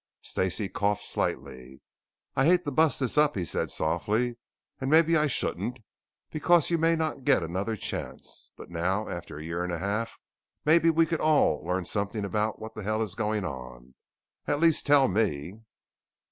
Stacey 0.23 0.67
coughed 0.67 1.03
slightly. 1.03 1.79
"I 2.35 2.45
hate 2.47 2.65
to 2.65 2.71
bust 2.71 2.99
this 2.99 3.19
up," 3.19 3.35
he 3.35 3.45
said 3.45 3.69
softly. 3.69 4.37
"And 4.79 4.89
maybe 4.89 5.15
I 5.15 5.27
shouldn't, 5.27 5.79
because 6.31 6.71
you 6.71 6.79
may 6.79 6.95
not 6.95 7.23
get 7.23 7.43
another 7.43 7.75
chance. 7.75 8.51
But 8.57 8.71
now 8.71 9.07
after 9.07 9.37
a 9.37 9.43
year 9.43 9.63
and 9.63 9.71
a 9.71 9.77
half 9.77 10.17
maybe 10.65 10.89
we 10.89 11.05
all 11.17 11.59
could 11.61 11.67
learn 11.67 11.85
something 11.85 12.25
about 12.25 12.57
what 12.59 12.73
the 12.73 12.81
hell 12.81 13.03
is 13.03 13.13
going 13.13 13.45
on. 13.45 13.93
At 14.47 14.59
least 14.59 14.87
tell 14.87 15.07
me." 15.07 15.61